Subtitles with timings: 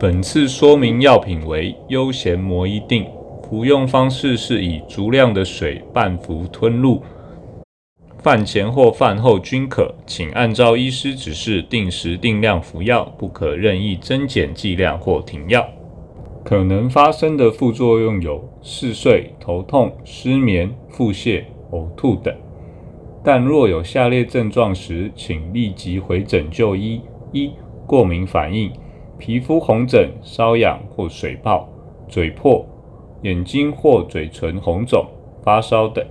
[0.00, 3.04] 本次说明药品为悠闲摩衣定，
[3.42, 7.02] 服用方式是以足量的水半服吞入，
[8.18, 15.68] 饭前或饭后均可，请按照医师指示定时定量服药，不可任意增减剂量或停药。
[16.44, 21.42] 可能发生的副作用有嗜睡、头痛、失眠、腹泻、
[21.72, 22.32] 呕吐等。
[23.24, 27.00] 但若有下列症状时，请立即回诊就医：
[27.32, 27.50] 一、
[27.84, 28.70] 过敏反应，
[29.18, 31.68] 皮肤红疹、瘙痒或水泡、
[32.08, 32.64] 嘴破、
[33.22, 35.04] 眼睛或嘴唇红肿、
[35.42, 36.04] 发烧等；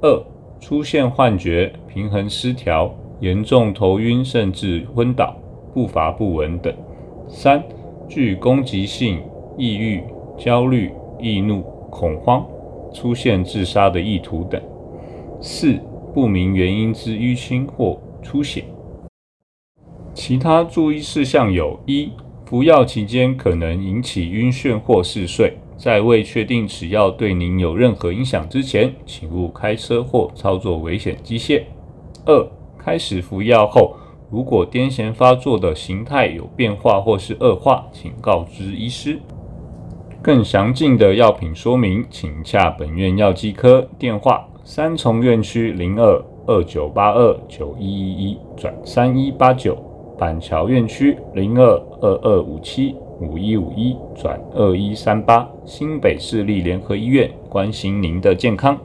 [0.00, 0.22] 二、
[0.60, 5.36] 出现幻觉、平衡失调、严重头晕甚至昏倒、
[5.72, 6.72] 步伐不稳等；
[7.28, 7.62] 三、
[8.08, 9.22] 具攻击性。
[9.58, 10.02] 抑郁、
[10.38, 12.42] 焦虑、易怒、恐慌，
[12.90, 14.58] 出现自杀的意图等；
[15.42, 15.78] 四、
[16.14, 18.64] 不明原因之淤青或出血。
[20.14, 22.10] 其他注意事项有：一、
[22.52, 31.62] 服药期间可能引起晕眩或嗜睡，在未确定此药对您有任何影响之前，请勿开车或操作危险机械。
[32.26, 33.96] 二、开始服药后，
[34.30, 39.18] 如果癫痫发作的形态有变化或是恶化，请告知医师。
[40.20, 49.82] 更详尽的药品说明，请洽本院药剂科，电话：三重院区零二二九八二九一一一转三一八九，
[50.22, 51.66] 板桥院区零二
[52.00, 58.78] 二二五七五一五一转二一三八，新北市立联合医院，关心您的健康。